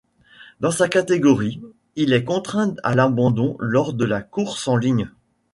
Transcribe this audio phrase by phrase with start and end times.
[0.61, 1.61] Dans sa catégorie,
[1.95, 5.11] il est contraint à l'abandon lors de la course en ligne.